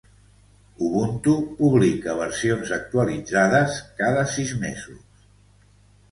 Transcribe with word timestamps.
Ubuntu 0.85 1.33
publica 1.59 2.15
versions 2.19 2.71
actualitzades 2.77 3.75
cada 3.99 4.23
sis 4.31 4.55
mesos 4.65 5.05